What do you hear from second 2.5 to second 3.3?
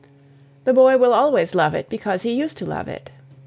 to love it.